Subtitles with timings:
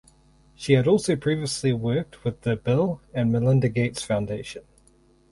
[0.55, 4.63] She had also previously worked with the Bill and Melinda Gates Foundation.